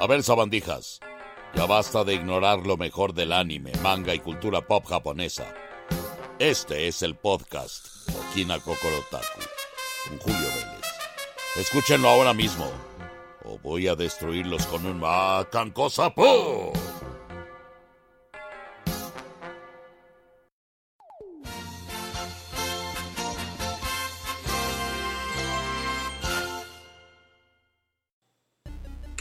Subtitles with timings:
[0.00, 1.00] A ver, sabandijas,
[1.56, 5.52] ya basta de ignorar lo mejor del anime, manga y cultura pop japonesa.
[6.38, 9.40] Este es el podcast Okina Kokorotaku
[10.08, 10.86] con Julio Vélez.
[11.56, 12.70] Escúchenlo ahora mismo
[13.44, 16.72] o voy a destruirlos con un macancosapo.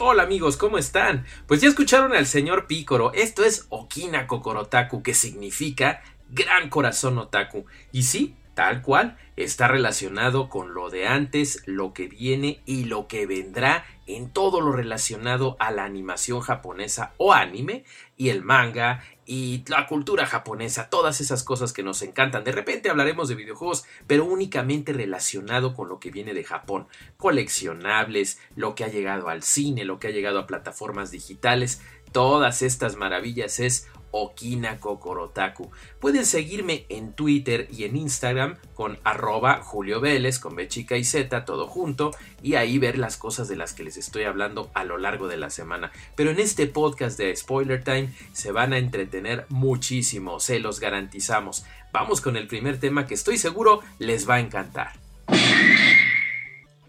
[0.10, 1.26] Hola amigos, ¿cómo están?
[1.48, 7.66] Pues ya escucharon al señor Pícoro, esto es Okina Kokorotaku, que significa gran corazón otaku.
[7.92, 13.08] Y sí, tal cual, está relacionado con lo de antes, lo que viene y lo
[13.08, 17.84] que vendrá en todo lo relacionado a la animación japonesa o anime
[18.18, 22.46] y el manga y la cultura japonesa, todas esas cosas que nos encantan.
[22.46, 26.88] De repente hablaremos de videojuegos, pero únicamente relacionado con lo que viene de Japón.
[27.18, 32.62] Coleccionables, lo que ha llegado al cine, lo que ha llegado a plataformas digitales, todas
[32.62, 35.72] estas maravillas es Okina Kokorotaku.
[36.00, 41.04] Pueden seguirme en Twitter y en Instagram con arroba Julio Vélez, con B chica y
[41.04, 44.84] Z, todo junto, y ahí ver las cosas de las que les estoy hablando a
[44.84, 45.92] lo largo de la semana.
[46.16, 51.66] Pero en este podcast de Spoiler Time se van a entretener muchísimo, se los garantizamos.
[51.92, 54.94] Vamos con el primer tema que estoy seguro les va a encantar.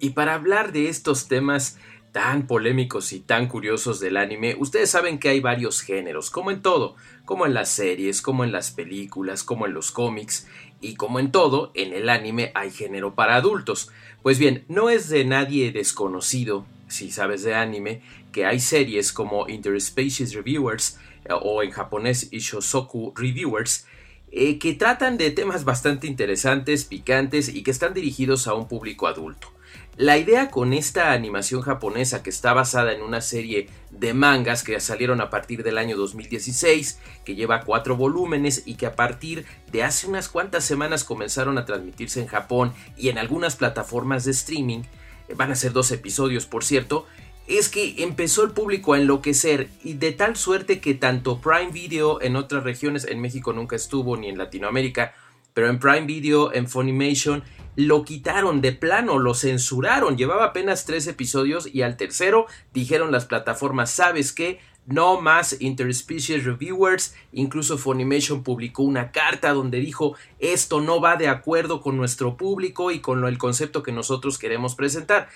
[0.00, 1.76] Y para hablar de estos temas
[2.18, 6.62] tan polémicos y tan curiosos del anime, ustedes saben que hay varios géneros, como en
[6.62, 10.48] todo, como en las series, como en las películas, como en los cómics,
[10.80, 13.92] y como en todo, en el anime hay género para adultos.
[14.20, 18.02] Pues bien, no es de nadie desconocido, si sabes de anime,
[18.32, 23.86] que hay series como Interspecies Reviewers eh, o en japonés Ishosoku Reviewers,
[24.32, 29.06] eh, que tratan de temas bastante interesantes, picantes y que están dirigidos a un público
[29.06, 29.52] adulto.
[29.98, 34.78] La idea con esta animación japonesa que está basada en una serie de mangas que
[34.78, 39.82] salieron a partir del año 2016, que lleva cuatro volúmenes y que a partir de
[39.82, 44.82] hace unas cuantas semanas comenzaron a transmitirse en Japón y en algunas plataformas de streaming,
[45.26, 47.04] eh, van a ser dos episodios por cierto,
[47.48, 52.22] es que empezó el público a enloquecer y de tal suerte que tanto Prime Video
[52.22, 55.14] en otras regiones, en México nunca estuvo ni en Latinoamérica,
[55.58, 57.42] pero en Prime Video, en Funimation,
[57.74, 60.16] lo quitaron de plano, lo censuraron.
[60.16, 64.60] Llevaba apenas tres episodios y al tercero dijeron las plataformas, ¿sabes qué?
[64.86, 67.16] No más interspecies reviewers.
[67.32, 72.92] Incluso Funimation publicó una carta donde dijo esto no va de acuerdo con nuestro público
[72.92, 75.28] y con el concepto que nosotros queremos presentar.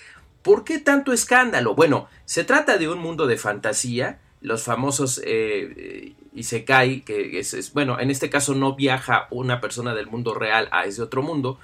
[0.42, 1.74] ¿Por qué tanto escándalo?
[1.74, 4.20] Bueno, se trata de un mundo de fantasía.
[4.40, 10.06] Los famosos eh, Isekai, que es, bueno, en este caso no viaja una persona del
[10.06, 11.58] mundo real a ese otro mundo,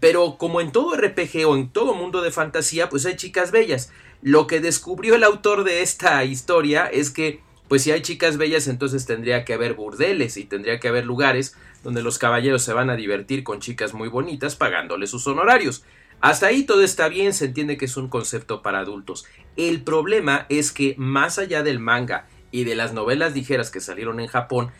[0.00, 3.90] pero como en todo RPG o en todo mundo de fantasía, pues hay chicas bellas.
[4.22, 8.68] Lo que descubrió el autor de esta historia es que, pues si hay chicas bellas,
[8.68, 12.90] entonces tendría que haber burdeles y tendría que haber lugares donde los caballeros se van
[12.90, 15.84] a divertir con chicas muy bonitas pagándoles sus honorarios.
[16.20, 19.26] Hasta ahí todo está bien, se entiende que es un concepto para adultos.
[19.56, 24.20] El problema es que más allá del manga y de las novelas ligeras que salieron
[24.20, 24.70] en Japón,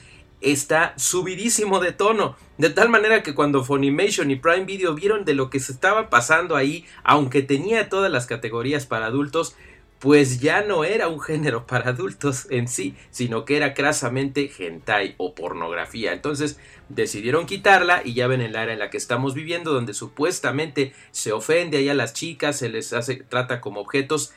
[0.41, 2.37] está subidísimo de tono.
[2.57, 6.09] De tal manera que cuando Funimation y Prime Video vieron de lo que se estaba
[6.09, 9.57] pasando ahí, aunque tenía todas las categorías para adultos,
[9.99, 15.17] pues ya no era un género para adultos en sí, sino que era crasamente hentai
[15.17, 16.13] o pornografía.
[16.13, 20.93] Entonces decidieron quitarla y ya ven el área en la que estamos viviendo, donde supuestamente
[21.11, 24.33] se ofende ahí a las chicas, se les hace, trata como objetos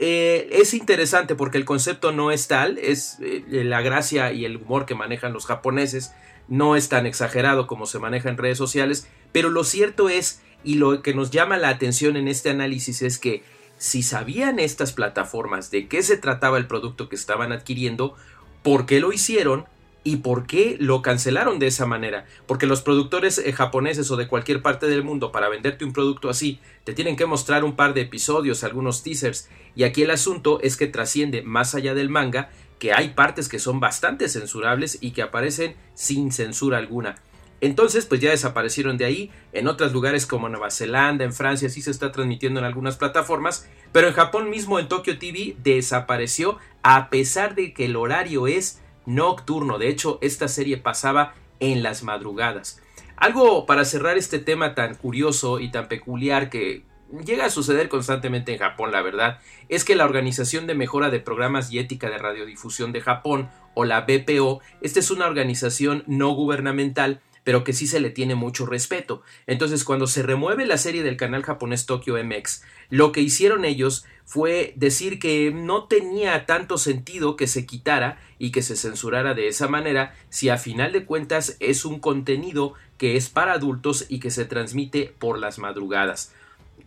[0.00, 4.56] eh, es interesante porque el concepto no es tal, es eh, la gracia y el
[4.56, 6.12] humor que manejan los japoneses
[6.48, 10.74] no es tan exagerado como se maneja en redes sociales, pero lo cierto es, y
[10.74, 13.42] lo que nos llama la atención en este análisis es que
[13.78, 18.14] si sabían estas plataformas de qué se trataba el producto que estaban adquiriendo,
[18.62, 19.66] ¿por qué lo hicieron?
[20.06, 22.26] ¿Y por qué lo cancelaron de esa manera?
[22.46, 26.30] Porque los productores eh, japoneses o de cualquier parte del mundo para venderte un producto
[26.30, 30.60] así te tienen que mostrar un par de episodios, algunos teasers, y aquí el asunto
[30.62, 35.10] es que trasciende más allá del manga, que hay partes que son bastante censurables y
[35.10, 37.16] que aparecen sin censura alguna.
[37.60, 39.32] Entonces, pues ya desaparecieron de ahí.
[39.52, 43.66] En otros lugares como Nueva Zelanda, en Francia, sí se está transmitiendo en algunas plataformas.
[43.90, 48.82] Pero en Japón mismo, en Tokyo TV, desapareció a pesar de que el horario es
[49.06, 49.78] nocturno.
[49.78, 52.82] De hecho, esta serie pasaba en las madrugadas.
[53.16, 56.84] Algo para cerrar este tema tan curioso y tan peculiar que
[57.24, 59.38] llega a suceder constantemente en Japón, la verdad,
[59.68, 63.84] es que la Organización de Mejora de Programas y Ética de Radiodifusión de Japón, o
[63.84, 68.66] la BPO, esta es una organización no gubernamental pero que sí se le tiene mucho
[68.66, 69.22] respeto.
[69.46, 74.04] Entonces, cuando se remueve la serie del canal japonés Tokyo MX, lo que hicieron ellos
[74.24, 79.46] fue decir que no tenía tanto sentido que se quitara y que se censurara de
[79.46, 84.18] esa manera si a final de cuentas es un contenido que es para adultos y
[84.18, 86.32] que se transmite por las madrugadas.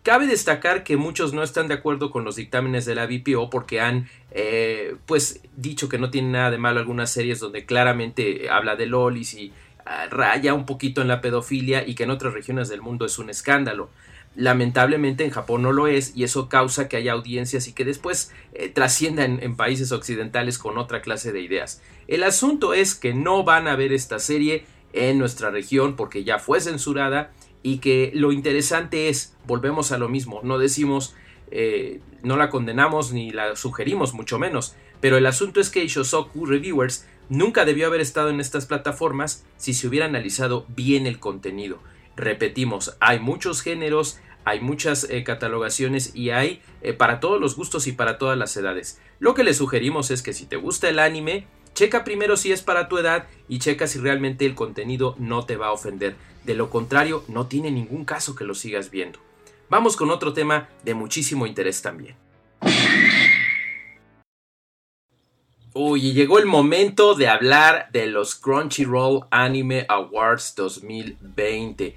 [0.04, 3.80] Cabe destacar que muchos no están de acuerdo con los dictámenes de la BPO porque
[3.80, 8.76] han eh, pues dicho que no tiene nada de malo algunas series donde claramente habla
[8.76, 9.54] de lolis y
[10.10, 13.30] raya un poquito en la pedofilia y que en otras regiones del mundo es un
[13.30, 13.90] escándalo.
[14.36, 18.32] Lamentablemente en Japón no lo es y eso causa que haya audiencias y que después
[18.54, 21.82] eh, trasciendan en países occidentales con otra clase de ideas.
[22.08, 26.40] El asunto es que no van a ver esta serie en nuestra región porque ya
[26.40, 27.32] fue censurada
[27.64, 31.16] y que lo interesante es, volvemos a lo mismo, no decimos,
[31.52, 36.46] eh, no la condenamos ni la sugerimos, mucho menos, pero el asunto es que Shosoku
[36.46, 41.80] Reviewers nunca debió haber estado en estas plataformas si se hubiera analizado bien el contenido.
[42.16, 47.88] Repetimos, hay muchos géneros, hay muchas eh, catalogaciones y hay eh, para todos los gustos
[47.88, 49.00] y para todas las edades.
[49.20, 52.62] Lo que le sugerimos es que si te gusta el anime, checa primero si es
[52.62, 56.16] para tu edad y checa si realmente el contenido no te va a ofender.
[56.44, 59.20] De lo contrario, no tiene ningún caso que lo sigas viendo.
[59.70, 62.16] Vamos con otro tema de muchísimo interés también.
[65.74, 71.96] Uy, y llegó el momento de hablar de los Crunchyroll Anime Awards 2020.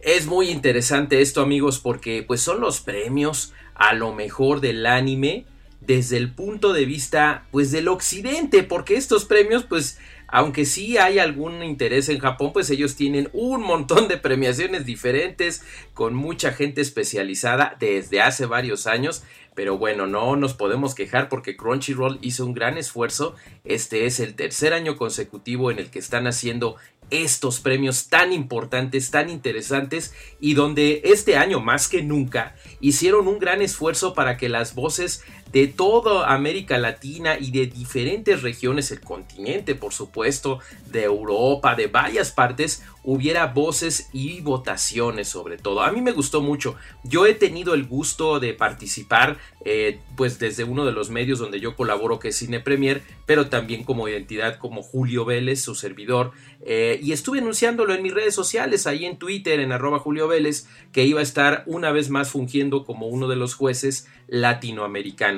[0.00, 5.46] Es muy interesante esto, amigos, porque pues son los premios a lo mejor del anime
[5.80, 11.18] desde el punto de vista pues del occidente, porque estos premios pues aunque sí hay
[11.18, 15.62] algún interés en Japón, pues ellos tienen un montón de premiaciones diferentes
[15.94, 19.22] con mucha gente especializada desde hace varios años.
[19.54, 23.34] Pero bueno, no nos podemos quejar porque Crunchyroll hizo un gran esfuerzo.
[23.64, 26.76] Este es el tercer año consecutivo en el que están haciendo
[27.10, 33.38] estos premios tan importantes, tan interesantes y donde este año más que nunca hicieron un
[33.38, 35.22] gran esfuerzo para que las voces
[35.52, 40.60] de toda América Latina y de diferentes regiones, el continente por supuesto,
[40.90, 45.82] de Europa, de varias partes, hubiera voces y votaciones sobre todo.
[45.82, 46.74] A mí me gustó mucho.
[47.04, 51.60] Yo he tenido el gusto de participar eh, pues desde uno de los medios donde
[51.60, 56.32] yo colaboro que es Cine Premier, pero también como identidad como Julio Vélez, su servidor.
[56.64, 60.66] Eh, y estuve anunciándolo en mis redes sociales, ahí en Twitter, en arroba Julio Vélez,
[60.92, 65.35] que iba a estar una vez más fungiendo como uno de los jueces latinoamericanos.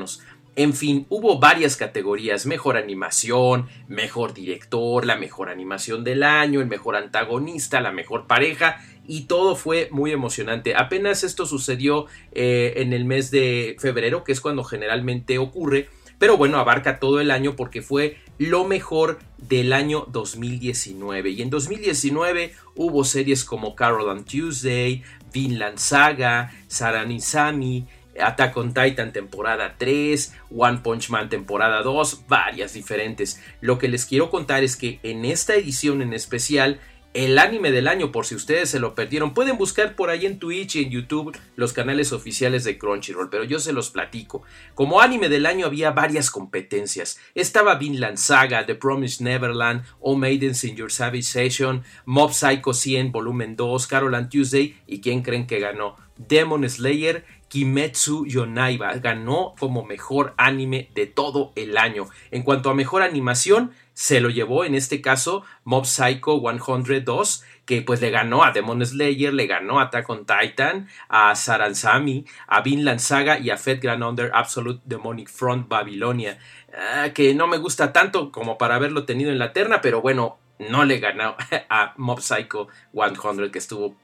[0.57, 6.67] En fin, hubo varias categorías, mejor animación, mejor director, la mejor animación del año, el
[6.67, 10.77] mejor antagonista, la mejor pareja y todo fue muy emocionante.
[10.77, 16.37] Apenas esto sucedió eh, en el mes de febrero, que es cuando generalmente ocurre, pero
[16.37, 21.31] bueno, abarca todo el año porque fue lo mejor del año 2019.
[21.31, 25.03] Y en 2019 hubo series como Carol on Tuesday,
[25.33, 27.87] Vinland Saga, Saranisami,
[28.21, 33.43] Attack on Titan temporada 3, One Punch Man temporada 2, varias diferentes.
[33.61, 36.81] Lo que les quiero contar es que en esta edición en especial
[37.15, 39.33] el anime del año, por si ustedes se lo perdieron.
[39.33, 43.45] Pueden buscar por ahí en Twitch y en YouTube los canales oficiales de Crunchyroll, pero
[43.45, 44.43] yo se los platico.
[44.75, 47.19] Como anime del año había varias competencias.
[47.35, 53.11] Estaba Vinland Saga, The Promised Neverland, All Maidens in Your Savage Session, Mob Psycho 100,
[53.11, 55.97] Volumen 2, Carol and Tuesday, y ¿quién creen que ganó?
[56.19, 62.07] Demon Slayer Kimetsu Yonaiba ganó como mejor anime de todo el año.
[62.31, 67.83] En cuanto a mejor animación, se lo llevó en este caso Mob Psycho 102, que
[67.83, 72.63] pues le ganó a Demon Slayer, le ganó a Attack on Titan, a Saransami, a
[72.63, 76.39] Vinland Saga y a Fed Grand Under Absolute Demonic Front Babilonia,
[76.73, 80.39] ah, que no me gusta tanto como para haberlo tenido en la terna, pero bueno,
[80.59, 81.37] no le ganó
[81.69, 83.97] a Mob Psycho 100, que estuvo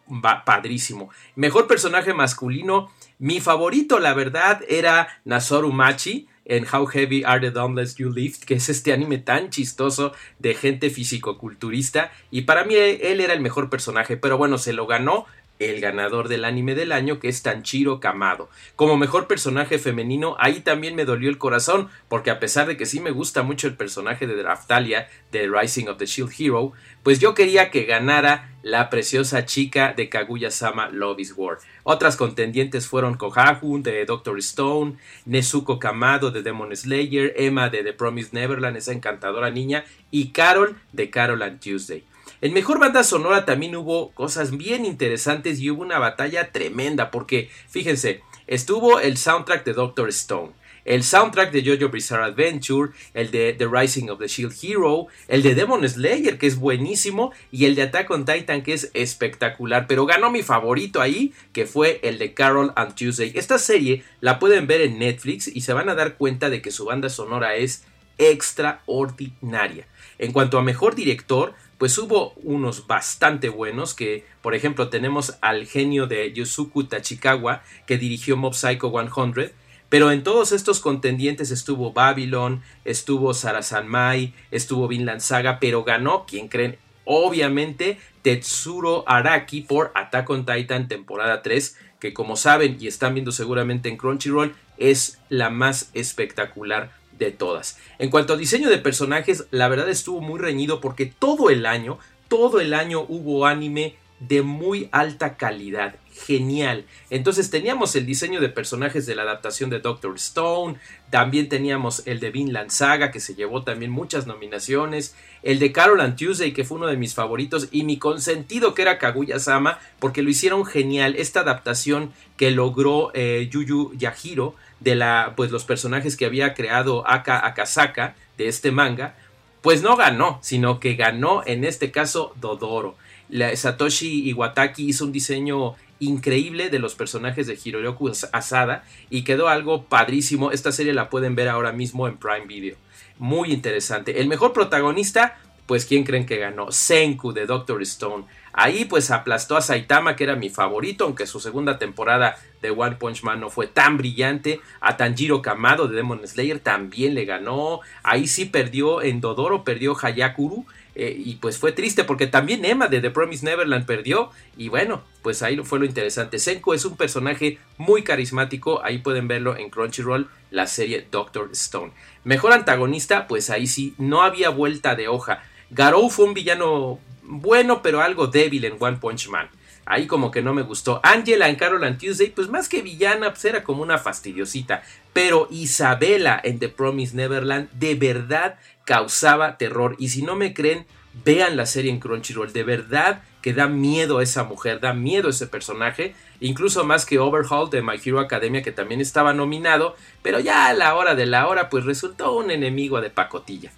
[0.44, 1.10] padrísimo.
[1.34, 7.50] Mejor personaje masculino, mi favorito, la verdad, era Nasoru Machi en How Heavy Are the
[7.50, 12.12] Dumbbells You Lift, que es este anime tan chistoso de gente fisicoculturista.
[12.30, 15.26] Y para mí él era el mejor personaje, pero bueno, se lo ganó
[15.58, 18.48] el ganador del anime del año, que es Tanchiro Kamado.
[18.76, 22.86] Como mejor personaje femenino, ahí también me dolió el corazón, porque a pesar de que
[22.86, 27.20] sí me gusta mucho el personaje de Draftalia de Rising of the Shield Hero, pues
[27.20, 31.58] yo quería que ganara la preciosa chica de Kaguya-sama Love is War.
[31.82, 34.96] Otras contendientes fueron Kohaku de Doctor Stone,
[35.26, 40.76] Nezuko Kamado de Demon Slayer, Emma de The Promised Neverland, esa encantadora niña, y Carol
[40.92, 42.04] de Carol and Tuesday.
[42.44, 47.48] En Mejor Banda Sonora también hubo cosas bien interesantes y hubo una batalla tremenda porque,
[47.70, 50.52] fíjense, estuvo el soundtrack de Doctor Stone,
[50.84, 55.42] el soundtrack de JoJo Bizarre Adventure, el de The Rising of the Shield Hero, el
[55.42, 59.86] de Demon Slayer, que es buenísimo, y el de Attack on Titan, que es espectacular.
[59.86, 63.32] Pero ganó mi favorito ahí, que fue el de Carol and Tuesday.
[63.34, 66.72] Esta serie la pueden ver en Netflix y se van a dar cuenta de que
[66.72, 67.86] su banda sonora es
[68.18, 69.86] extraordinaria.
[70.18, 75.66] En cuanto a mejor director, pues hubo unos bastante buenos que, por ejemplo, tenemos al
[75.66, 79.52] genio de Yusuku Tachikawa que dirigió Mob Psycho 100,
[79.88, 86.26] pero en todos estos contendientes estuvo Babylon, estuvo Sarasan Mai, estuvo Vinland Saga, pero ganó,
[86.26, 86.78] ¿quién creen?
[87.04, 93.32] Obviamente Tetsuro Araki por Attack on Titan temporada 3, que como saben y están viendo
[93.32, 97.78] seguramente en Crunchyroll, es la más espectacular de todas.
[97.98, 101.98] En cuanto a diseño de personajes, la verdad estuvo muy reñido porque todo el año,
[102.28, 106.86] todo el año hubo anime de muy alta calidad, genial.
[107.10, 110.76] Entonces teníamos el diseño de personajes de la adaptación de Doctor Stone,
[111.10, 116.00] también teníamos el de Vinland Saga que se llevó también muchas nominaciones, el de Carol
[116.00, 119.78] and Tuesday que fue uno de mis favoritos y mi consentido que era Kaguya Sama
[119.98, 125.64] porque lo hicieron genial, esta adaptación que logró eh, Yuyu Yahiro de la, pues, los
[125.64, 129.16] personajes que había creado Aka Akasaka de este manga,
[129.62, 132.96] pues no ganó, sino que ganó en este caso Dodoro.
[133.30, 139.48] La, Satoshi Iwataki hizo un diseño increíble de los personajes de Hiroyoku Asada y quedó
[139.48, 140.52] algo padrísimo.
[140.52, 142.76] Esta serie la pueden ver ahora mismo en Prime Video.
[143.18, 144.20] Muy interesante.
[144.20, 146.70] El mejor protagonista, pues ¿quién creen que ganó?
[146.70, 148.24] Senku de Doctor Stone.
[148.52, 152.96] Ahí pues aplastó a Saitama, que era mi favorito, aunque su segunda temporada de One
[152.96, 154.60] Punch Man no fue tan brillante.
[154.80, 157.80] A Tanjiro Kamado de Demon Slayer también le ganó.
[158.04, 160.66] Ahí sí perdió en Dodoro, perdió Hayakuru.
[160.96, 164.30] Eh, y pues fue triste porque también Emma de The Promise Neverland perdió.
[164.56, 166.38] Y bueno, pues ahí fue lo interesante.
[166.38, 168.84] Senko es un personaje muy carismático.
[168.84, 171.92] Ahí pueden verlo en Crunchyroll, la serie Doctor Stone.
[172.22, 175.42] Mejor antagonista, pues ahí sí, no había vuelta de hoja.
[175.70, 179.48] Garou fue un villano bueno, pero algo débil en One Punch Man.
[179.86, 181.00] Ahí como que no me gustó.
[181.02, 184.82] Angela en Carol and Tuesday, pues más que villana, pues era como una fastidiosita.
[185.12, 189.96] Pero Isabela en The Promise Neverland de verdad causaba terror.
[189.98, 190.86] Y si no me creen,
[191.24, 192.52] vean la serie en Crunchyroll.
[192.52, 196.14] De verdad que da miedo a esa mujer, da miedo a ese personaje.
[196.40, 199.96] Incluso más que Overhaul de My Hero Academia, que también estaba nominado.
[200.22, 203.70] Pero ya a la hora de la hora, pues resultó un enemigo de pacotilla.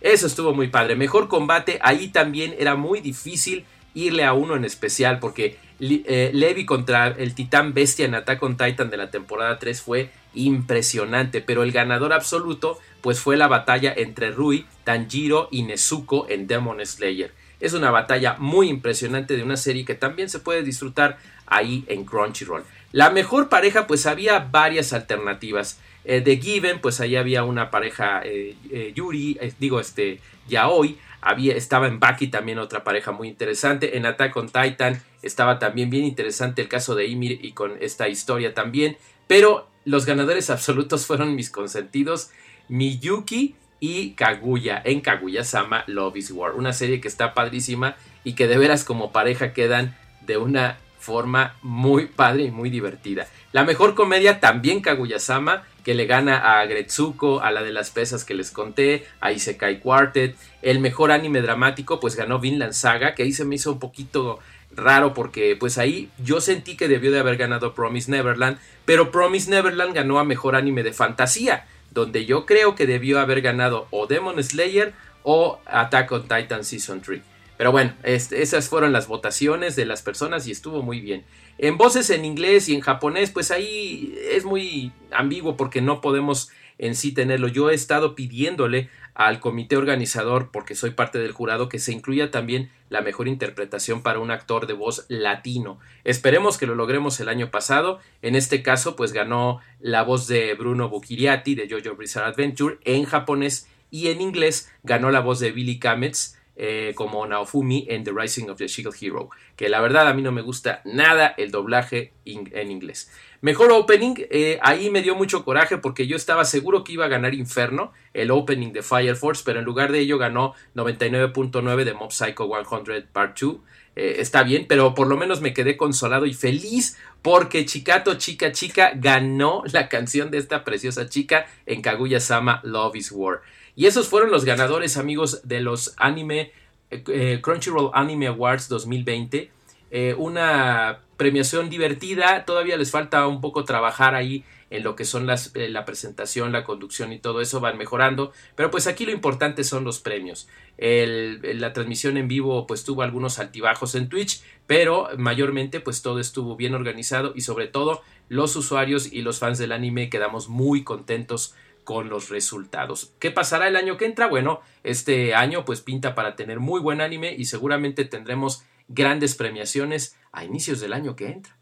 [0.00, 0.96] Eso estuvo muy padre.
[0.96, 6.66] Mejor combate, ahí también era muy difícil irle a uno en especial porque eh, Levi
[6.66, 11.62] contra el titán bestia en Attack on Titan de la temporada 3 fue impresionante, pero
[11.62, 17.32] el ganador absoluto pues fue la batalla entre Rui, Tanjiro y Nezuko en Demon Slayer.
[17.60, 22.04] Es una batalla muy impresionante de una serie que también se puede disfrutar ahí en
[22.04, 22.64] Crunchyroll.
[22.94, 25.80] La mejor pareja pues había varias alternativas.
[26.04, 30.96] Eh, de Given, pues ahí había una pareja eh, eh, Yuri, digo, este, Yaoi.
[31.20, 33.96] Había, estaba en Baki también otra pareja muy interesante.
[33.96, 38.08] En Attack on Titan estaba también bien interesante el caso de Ymir y con esta
[38.08, 38.96] historia también.
[39.26, 42.30] Pero los ganadores absolutos fueron mis consentidos,
[42.68, 46.54] Miyuki y Kaguya en Kaguya Sama Love is War.
[46.54, 51.54] Una serie que está padrísima y que de veras como pareja quedan de una forma
[51.62, 53.28] muy padre y muy divertida.
[53.52, 58.24] La mejor comedia también Kaguya-sama, que le gana a Gretsuko, a la de las pesas
[58.24, 60.34] que les conté, a Isekai Quartet.
[60.62, 64.38] El mejor anime dramático, pues ganó Vinland Saga, que ahí se me hizo un poquito
[64.72, 69.50] raro porque pues ahí yo sentí que debió de haber ganado Promise Neverland, pero Promise
[69.50, 74.06] Neverland ganó a mejor anime de fantasía, donde yo creo que debió haber ganado o
[74.06, 77.33] Demon Slayer o Attack on Titan Season 3.
[77.64, 81.24] Pero bueno, esas fueron las votaciones de las personas y estuvo muy bien.
[81.56, 86.50] En voces en inglés y en japonés, pues ahí es muy ambiguo porque no podemos
[86.76, 87.48] en sí tenerlo.
[87.48, 92.30] Yo he estado pidiéndole al comité organizador, porque soy parte del jurado, que se incluya
[92.30, 95.78] también la mejor interpretación para un actor de voz latino.
[96.04, 97.98] Esperemos que lo logremos el año pasado.
[98.20, 103.04] En este caso, pues ganó la voz de Bruno Bukiriati de Jojo Bizarre Adventure en
[103.04, 108.12] japonés y en inglés ganó la voz de Billy Kametz eh, como Naofumi en The
[108.12, 111.50] Rising of the Shield Hero, que la verdad a mí no me gusta nada el
[111.50, 113.10] doblaje en inglés.
[113.44, 117.08] Mejor opening, eh, ahí me dio mucho coraje porque yo estaba seguro que iba a
[117.08, 121.92] ganar Inferno, el opening de Fire Force, pero en lugar de ello ganó 99.9 de
[121.92, 123.56] Mob Psycho 100 Part 2.
[123.96, 128.50] Eh, está bien, pero por lo menos me quedé consolado y feliz porque Chikato Chica
[128.50, 133.42] Chica ganó la canción de esta preciosa chica en Kaguya Sama Love is War.
[133.76, 136.52] Y esos fueron los ganadores, amigos, de los anime
[136.90, 139.50] eh, eh, Crunchyroll Anime Awards 2020.
[139.90, 145.26] Eh, una premiación divertida, todavía les falta un poco trabajar ahí en lo que son
[145.26, 149.62] las, la presentación, la conducción y todo eso van mejorando, pero pues aquí lo importante
[149.62, 150.48] son los premios.
[150.78, 156.56] la transmisión en vivo pues tuvo algunos altibajos en Twitch, pero mayormente pues todo estuvo
[156.56, 161.54] bien organizado y sobre todo los usuarios y los fans del anime quedamos muy contentos
[161.84, 163.12] con los resultados.
[163.18, 164.26] ¿Qué pasará el año que entra?
[164.26, 170.16] Bueno, este año pues pinta para tener muy buen anime y seguramente tendremos grandes premiaciones
[170.32, 171.56] a inicios del año que entra.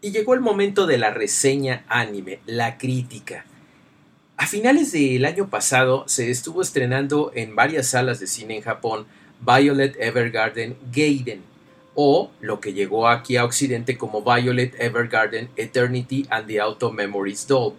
[0.00, 3.44] Y llegó el momento de la reseña anime, la crítica.
[4.36, 9.06] A finales del año pasado se estuvo estrenando en varias salas de cine en Japón
[9.40, 11.42] Violet Evergarden Gaiden,
[11.94, 17.48] o lo que llegó aquí a Occidente como Violet Evergarden Eternity and the Auto Memories
[17.48, 17.74] Doll.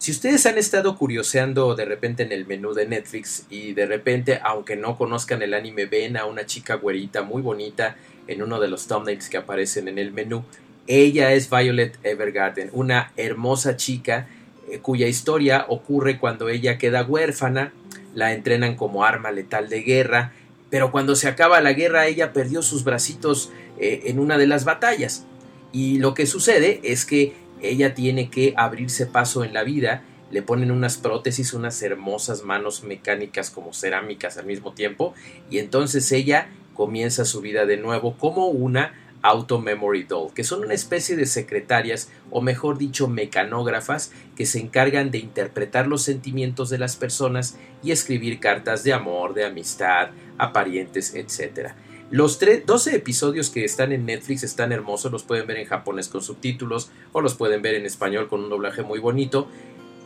[0.00, 4.40] Si ustedes han estado curioseando de repente en el menú de Netflix y de repente,
[4.42, 8.68] aunque no conozcan el anime, ven a una chica güerita muy bonita en uno de
[8.68, 10.42] los thumbnails que aparecen en el menú,
[10.86, 14.26] ella es Violet Evergarden, una hermosa chica
[14.70, 17.74] eh, cuya historia ocurre cuando ella queda huérfana,
[18.14, 20.32] la entrenan como arma letal de guerra,
[20.70, 24.64] pero cuando se acaba la guerra ella perdió sus bracitos eh, en una de las
[24.64, 25.26] batallas.
[25.72, 30.42] Y lo que sucede es que ella tiene que abrirse paso en la vida, le
[30.42, 35.14] ponen unas prótesis, unas hermosas manos mecánicas como cerámicas al mismo tiempo,
[35.50, 40.64] y entonces ella comienza su vida de nuevo como una Auto Memory Doll, que son
[40.64, 46.70] una especie de secretarias, o mejor dicho, mecanógrafas, que se encargan de interpretar los sentimientos
[46.70, 51.72] de las personas y escribir cartas de amor, de amistad, a parientes, etc.
[52.10, 56.22] Los 12 episodios que están en Netflix están hermosos, los pueden ver en japonés con
[56.22, 59.46] subtítulos o los pueden ver en español con un doblaje muy bonito.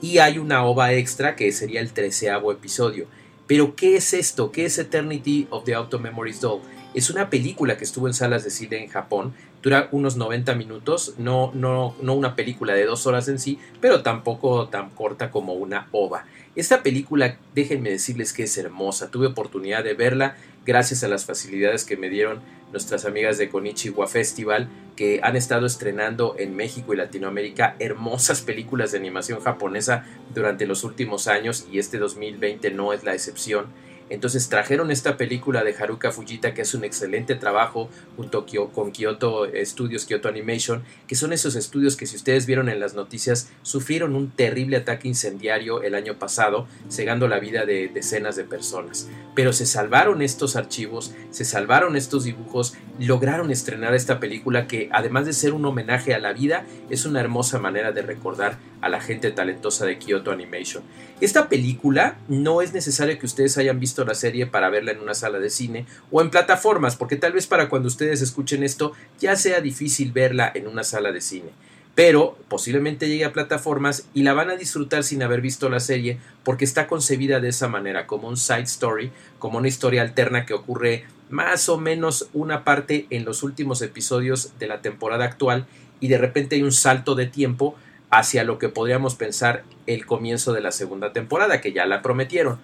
[0.02, 3.06] Y hay una ova extra que sería el treceavo episodio.
[3.46, 4.52] Pero, ¿qué es esto?
[4.52, 6.60] ¿Qué es Eternity of the Auto Memories Doll?
[6.92, 9.32] Es una película que estuvo en salas de cine en Japón,
[9.62, 14.02] dura unos 90 minutos, no, no, no una película de dos horas en sí, pero
[14.02, 16.26] tampoco tan corta como una ova.
[16.54, 21.84] Esta película, déjenme decirles que es hermosa, tuve oportunidad de verla gracias a las facilidades
[21.84, 22.40] que me dieron
[22.72, 28.92] nuestras amigas de Konichiwa Festival, que han estado estrenando en México y Latinoamérica hermosas películas
[28.92, 30.04] de animación japonesa
[30.34, 33.66] durante los últimos años y este 2020 no es la excepción.
[34.10, 39.46] Entonces trajeron esta película de Haruka Fujita que es un excelente trabajo junto con Kyoto
[39.64, 44.14] Studios, Kyoto Animation, que son esos estudios que si ustedes vieron en las noticias sufrieron
[44.14, 49.08] un terrible ataque incendiario el año pasado, cegando la vida de decenas de personas.
[49.34, 55.26] Pero se salvaron estos archivos, se salvaron estos dibujos, lograron estrenar esta película que además
[55.26, 59.00] de ser un homenaje a la vida, es una hermosa manera de recordar a la
[59.00, 60.82] gente talentosa de Kyoto Animation.
[61.20, 65.14] Esta película no es necesario que ustedes hayan visto la serie para verla en una
[65.14, 69.36] sala de cine o en plataformas, porque tal vez para cuando ustedes escuchen esto ya
[69.36, 71.50] sea difícil verla en una sala de cine.
[71.94, 76.18] Pero posiblemente llegue a plataformas y la van a disfrutar sin haber visto la serie
[76.42, 80.54] porque está concebida de esa manera, como un side story, como una historia alterna que
[80.54, 85.66] ocurre más o menos una parte en los últimos episodios de la temporada actual
[86.00, 87.76] y de repente hay un salto de tiempo
[88.10, 92.58] hacia lo que podríamos pensar el comienzo de la segunda temporada, que ya la prometieron.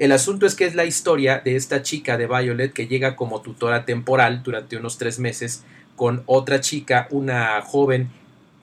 [0.00, 3.42] El asunto es que es la historia de esta chica de Violet que llega como
[3.42, 5.62] tutora temporal durante unos tres meses
[5.94, 8.08] con otra chica, una joven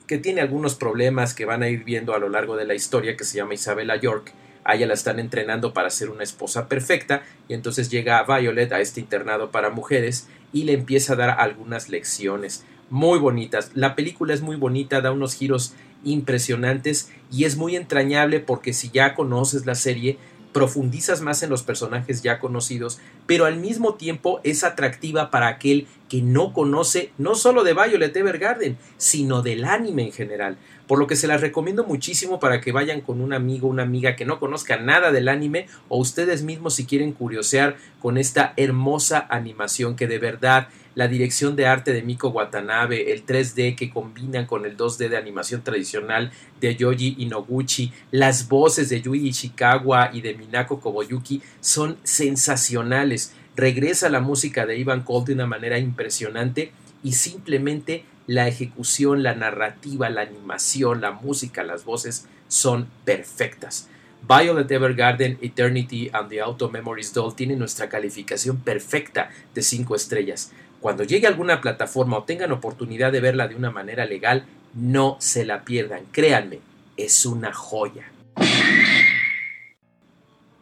[0.08, 3.16] que tiene algunos problemas que van a ir viendo a lo largo de la historia,
[3.16, 4.32] que se llama Isabella York.
[4.64, 8.80] A ella la están entrenando para ser una esposa perfecta y entonces llega Violet a
[8.80, 13.70] este internado para mujeres y le empieza a dar algunas lecciones muy bonitas.
[13.74, 15.72] La película es muy bonita, da unos giros
[16.02, 20.18] impresionantes y es muy entrañable porque si ya conoces la serie,
[20.52, 25.86] profundizas más en los personajes ya conocidos, pero al mismo tiempo es atractiva para aquel
[26.08, 30.56] que no conoce no solo de Violet Evergarden, sino del anime en general.
[30.88, 34.16] Por lo que se las recomiendo muchísimo para que vayan con un amigo, una amiga
[34.16, 39.26] que no conozca nada del anime o ustedes mismos si quieren curiosear con esta hermosa
[39.28, 44.46] animación que de verdad la dirección de arte de Miko Watanabe, el 3D que combinan
[44.46, 50.22] con el 2D de animación tradicional de Yoji Inoguchi, las voces de Yui Ishikawa y
[50.22, 53.34] de Minako Koboyuki son sensacionales.
[53.54, 56.72] Regresa la música de Ivan Cole de una manera impresionante
[57.04, 63.88] y simplemente la ejecución, la narrativa, la animación, la música, las voces son perfectas.
[64.28, 70.52] Violet Evergarden, Eternity and the Auto Memories Doll tiene nuestra calificación perfecta de 5 estrellas.
[70.80, 75.16] Cuando llegue a alguna plataforma o tengan oportunidad de verla de una manera legal, no
[75.20, 76.04] se la pierdan.
[76.12, 76.60] Créanme,
[76.98, 78.12] es una joya.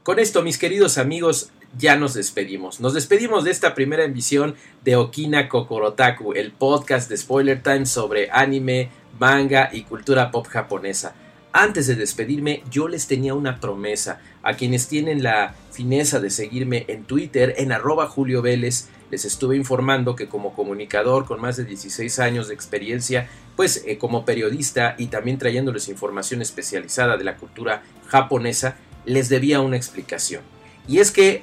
[0.04, 2.80] Con esto, mis queridos amigos, ya nos despedimos.
[2.80, 8.30] Nos despedimos de esta primera emisión de Okina Kokorotaku, el podcast de Spoiler Time sobre
[8.30, 11.14] anime, manga y cultura pop japonesa.
[11.52, 14.20] Antes de despedirme, yo les tenía una promesa.
[14.42, 19.56] A quienes tienen la fineza de seguirme en Twitter, en arroba Julio Vélez, les estuve
[19.56, 24.96] informando que como comunicador con más de 16 años de experiencia, pues eh, como periodista
[24.98, 30.42] y también trayéndoles información especializada de la cultura japonesa, les debía una explicación.
[30.88, 31.42] Y es que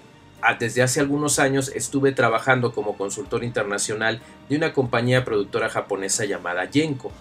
[0.59, 6.69] desde hace algunos años estuve trabajando como consultor internacional de una compañía productora japonesa llamada
[6.69, 7.11] Yenko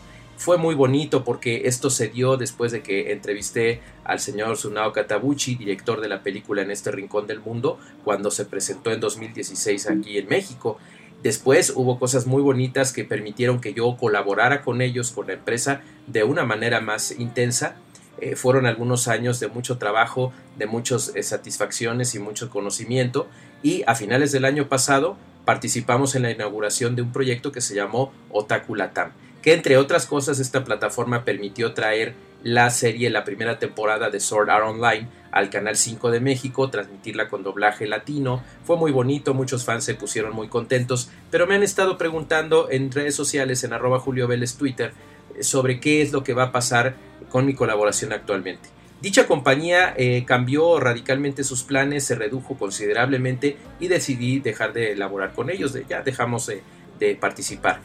[0.43, 5.55] fue muy bonito porque esto se dio después de que entrevisté al señor Sunao Katabuchi,
[5.55, 10.19] director de la película En este rincón del mundo, cuando se presentó en 2016 aquí
[10.19, 10.79] en México.
[11.23, 15.83] Después hubo cosas muy bonitas que permitieron que yo colaborara con ellos, con la empresa,
[16.09, 17.77] de una manera más intensa.
[18.21, 23.29] Eh, fueron algunos años de mucho trabajo, de muchas eh, satisfacciones y mucho conocimiento.
[23.63, 27.75] Y a finales del año pasado participamos en la inauguración de un proyecto que se
[27.75, 33.59] llamó Otaku Latam que entre otras cosas esta plataforma permitió traer la serie, la primera
[33.59, 38.43] temporada de Sword Art Online al Canal 5 de México, transmitirla con doblaje latino.
[38.65, 42.91] Fue muy bonito, muchos fans se pusieron muy contentos, pero me han estado preguntando en
[42.91, 44.93] redes sociales, en arroba Julio Vélez Twitter,
[45.41, 46.95] sobre qué es lo que va a pasar
[47.31, 48.69] con mi colaboración actualmente.
[49.01, 55.33] Dicha compañía eh, cambió radicalmente sus planes, se redujo considerablemente y decidí dejar de elaborar
[55.33, 57.81] con ellos, ya dejamos de participar.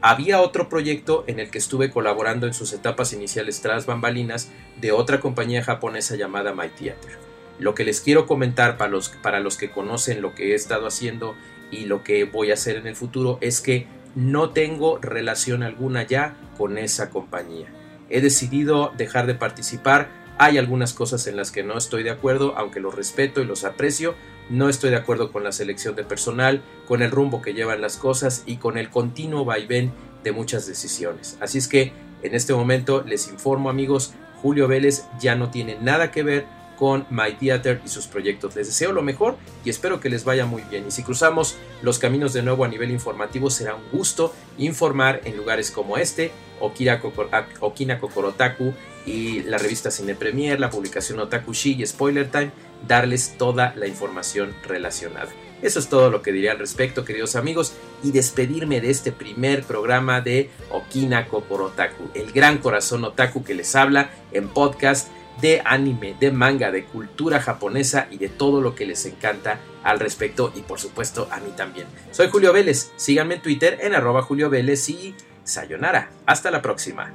[0.00, 4.48] Había otro proyecto en el que estuve colaborando en sus etapas iniciales tras bambalinas
[4.80, 7.18] de otra compañía japonesa llamada My Theater.
[7.58, 10.86] Lo que les quiero comentar para los, para los que conocen lo que he estado
[10.86, 11.34] haciendo
[11.72, 16.02] y lo que voy a hacer en el futuro es que no tengo relación alguna
[16.02, 17.68] ya con esa compañía.
[18.10, 20.08] He decidido dejar de participar.
[20.38, 23.62] Hay algunas cosas en las que no estoy de acuerdo, aunque los respeto y los
[23.62, 24.16] aprecio,
[24.50, 27.96] no estoy de acuerdo con la selección de personal, con el rumbo que llevan las
[27.96, 29.92] cosas y con el continuo vaivén
[30.24, 31.38] de muchas decisiones.
[31.40, 36.10] Así es que en este momento les informo amigos, Julio Vélez ya no tiene nada
[36.10, 36.46] que ver
[36.78, 38.54] con My Theater y sus proyectos.
[38.54, 40.86] Les deseo lo mejor y espero que les vaya muy bien.
[40.86, 45.36] Y si cruzamos los caminos de nuevo a nivel informativo, será un gusto informar en
[45.36, 48.74] lugares como este, Okina Kokorotaku
[49.06, 52.50] y la revista Cine Premier, la publicación Otakushi y Spoiler Time
[52.86, 55.28] darles toda la información relacionada.
[55.60, 57.72] Eso es todo lo que diré al respecto, queridos amigos,
[58.04, 63.74] y despedirme de este primer programa de Okina Kokorotaku, el gran corazón otaku que les
[63.74, 65.08] habla en podcast
[65.40, 70.00] de anime, de manga, de cultura japonesa y de todo lo que les encanta al
[70.00, 71.86] respecto y por supuesto a mí también.
[72.10, 76.10] Soy Julio Vélez, síganme en Twitter en arroba Julio Vélez y sayonara.
[76.26, 77.12] Hasta la próxima.